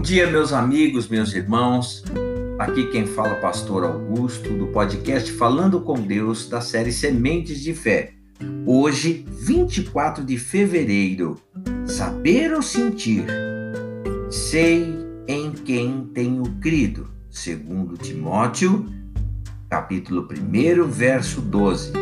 [0.00, 2.02] dia, meus amigos, meus irmãos.
[2.58, 7.60] Aqui quem fala é o pastor Augusto, do podcast Falando com Deus, da série Sementes
[7.60, 8.14] de Fé.
[8.66, 11.40] Hoje, 24 de fevereiro.
[11.86, 13.26] Saber ou sentir?
[14.28, 14.92] Sei
[15.28, 17.08] em quem tenho crido.
[17.30, 18.86] Segundo Timóteo,
[19.70, 21.92] capítulo 1, verso 12.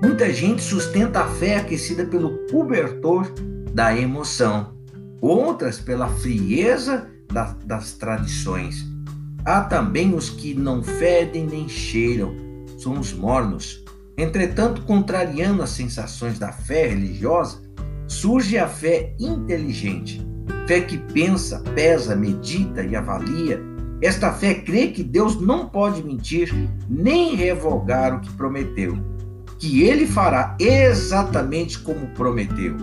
[0.00, 3.28] Muita gente sustenta a fé aquecida pelo cobertor
[3.74, 4.78] da emoção
[5.20, 8.86] outras pela frieza das, das tradições.
[9.44, 12.34] Há também os que não fedem nem cheiram,
[12.76, 13.84] são os mornos.
[14.16, 17.62] Entretanto, contrariando as sensações da fé religiosa,
[18.06, 20.26] surge a fé inteligente,
[20.66, 23.62] fé que pensa, pesa, medita e avalia.
[24.02, 26.52] Esta fé crê que Deus não pode mentir
[26.88, 28.98] nem revogar o que prometeu,
[29.58, 32.76] que ele fará exatamente como prometeu.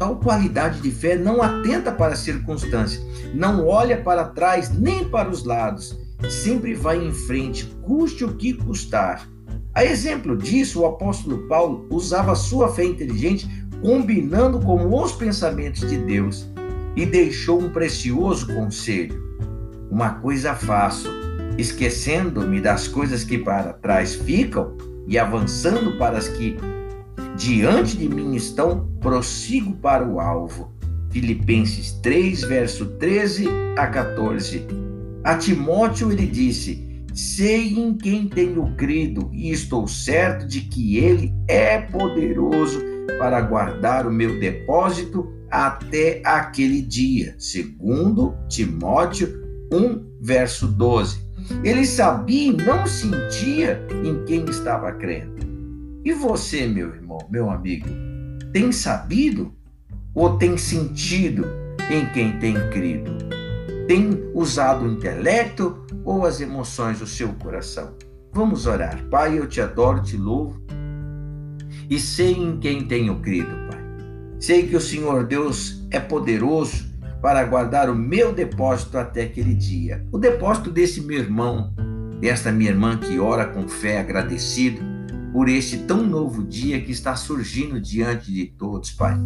[0.00, 5.28] Tal qualidade de fé não atenta para as circunstâncias, não olha para trás nem para
[5.28, 5.94] os lados,
[6.26, 9.28] sempre vai em frente, custe o que custar.
[9.74, 13.46] A exemplo disso, o apóstolo Paulo usava sua fé inteligente
[13.82, 16.50] combinando com os pensamentos de Deus
[16.96, 19.22] e deixou um precioso conselho.
[19.90, 21.10] Uma coisa faço,
[21.58, 26.56] esquecendo-me das coisas que para trás ficam e avançando para as que
[27.36, 30.72] diante de mim estão, prossigo para o alvo.
[31.10, 34.66] Filipenses 3, verso 13 a 14.
[35.24, 41.34] A Timóteo ele disse: Sei em quem tenho crido e estou certo de que ele
[41.48, 42.80] é poderoso
[43.18, 47.34] para guardar o meu depósito até aquele dia.
[47.38, 49.28] Segundo Timóteo
[49.72, 51.28] 1, verso 12.
[51.64, 55.39] Ele sabia e não sentia em quem estava crendo.
[56.02, 57.86] E você, meu irmão, meu amigo,
[58.52, 59.54] tem sabido
[60.14, 61.44] ou tem sentido
[61.90, 63.18] em quem tem crido?
[63.86, 67.94] Tem usado o intelecto ou as emoções do seu coração?
[68.32, 69.04] Vamos orar.
[69.10, 70.58] Pai, eu te adoro, te louvo
[71.90, 73.80] e sei em quem tenho crido, Pai.
[74.38, 76.88] Sei que o Senhor Deus é poderoso
[77.20, 80.06] para guardar o meu depósito até aquele dia.
[80.10, 81.74] O depósito desse meu irmão,
[82.20, 84.80] desta minha irmã que ora com fé agradecido
[85.32, 89.16] por este tão novo dia que está surgindo diante de todos, Pai.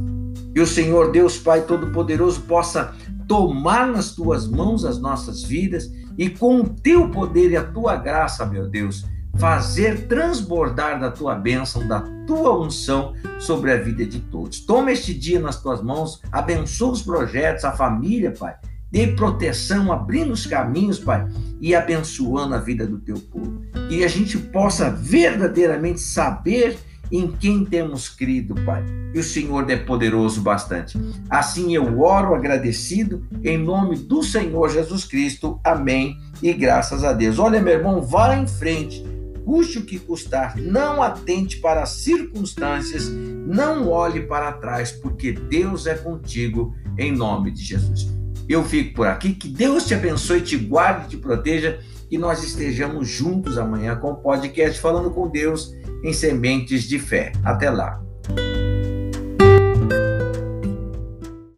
[0.53, 2.95] Que o Senhor Deus Pai Todo-Poderoso possa
[3.27, 7.97] tomar nas tuas mãos as nossas vidas e com o teu poder e a tua
[7.97, 9.05] graça, meu Deus,
[9.37, 14.61] fazer transbordar da tua bênção, da tua unção sobre a vida de todos.
[14.61, 18.55] Toma este dia nas tuas mãos, abençoa os projetos, a família, Pai
[18.95, 21.27] Dê proteção, abrindo os caminhos, Pai,
[21.61, 23.61] e abençoando a vida do teu povo.
[23.89, 26.79] Que a gente possa verdadeiramente saber
[27.11, 28.85] em quem temos crido, Pai.
[29.13, 30.97] E o Senhor é poderoso bastante.
[31.29, 35.59] Assim eu oro agradecido em nome do Senhor Jesus Cristo.
[35.65, 36.17] Amém.
[36.41, 37.41] E graças a Deus.
[37.41, 39.05] Olha, meu irmão, vá em frente.
[39.45, 45.89] Custe o que custar, não atente para as circunstâncias, não olhe para trás, porque Deus
[45.89, 48.24] é contigo, em nome de Jesus.
[48.49, 49.35] Eu fico por aqui.
[49.35, 51.79] Que Deus te abençoe, te guarde, te proteja.
[52.11, 55.73] E nós estejamos juntos amanhã com o podcast Falando com Deus
[56.03, 57.33] em Sementes de Fé.
[57.43, 58.01] Até lá.